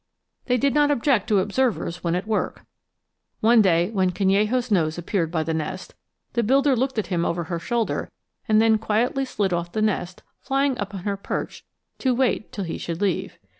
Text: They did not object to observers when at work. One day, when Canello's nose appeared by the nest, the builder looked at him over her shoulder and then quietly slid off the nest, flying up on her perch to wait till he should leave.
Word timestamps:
They 0.47 0.57
did 0.57 0.73
not 0.73 0.89
object 0.89 1.27
to 1.27 1.37
observers 1.37 2.03
when 2.03 2.15
at 2.15 2.25
work. 2.25 2.65
One 3.39 3.61
day, 3.61 3.91
when 3.91 4.09
Canello's 4.11 4.71
nose 4.71 4.97
appeared 4.97 5.29
by 5.29 5.43
the 5.43 5.53
nest, 5.53 5.93
the 6.33 6.41
builder 6.41 6.75
looked 6.75 6.97
at 6.97 7.05
him 7.13 7.23
over 7.23 7.43
her 7.43 7.59
shoulder 7.59 8.09
and 8.47 8.59
then 8.59 8.79
quietly 8.79 9.25
slid 9.25 9.53
off 9.53 9.73
the 9.73 9.79
nest, 9.83 10.23
flying 10.39 10.75
up 10.79 10.95
on 10.95 11.03
her 11.03 11.17
perch 11.17 11.65
to 11.99 12.15
wait 12.15 12.51
till 12.51 12.63
he 12.63 12.79
should 12.79 12.99
leave. 12.99 13.37